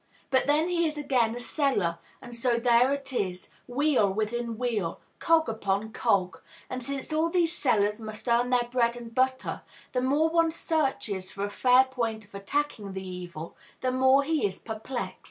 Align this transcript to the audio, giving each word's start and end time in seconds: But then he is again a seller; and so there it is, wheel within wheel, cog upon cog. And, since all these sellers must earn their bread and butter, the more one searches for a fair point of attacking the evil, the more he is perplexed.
But 0.31 0.47
then 0.47 0.67
he 0.67 0.87
is 0.87 0.97
again 0.97 1.35
a 1.35 1.39
seller; 1.39 1.99
and 2.23 2.33
so 2.35 2.57
there 2.57 2.91
it 2.91 3.13
is, 3.13 3.49
wheel 3.67 4.11
within 4.11 4.57
wheel, 4.57 4.99
cog 5.19 5.47
upon 5.47 5.93
cog. 5.93 6.37
And, 6.71 6.81
since 6.81 7.13
all 7.13 7.29
these 7.29 7.55
sellers 7.55 7.99
must 7.99 8.27
earn 8.27 8.49
their 8.49 8.67
bread 8.71 8.97
and 8.97 9.13
butter, 9.13 9.61
the 9.91 10.01
more 10.01 10.31
one 10.31 10.49
searches 10.49 11.29
for 11.31 11.43
a 11.45 11.51
fair 11.51 11.83
point 11.83 12.25
of 12.25 12.33
attacking 12.33 12.93
the 12.93 13.07
evil, 13.07 13.55
the 13.81 13.91
more 13.91 14.23
he 14.23 14.43
is 14.43 14.57
perplexed. 14.57 15.19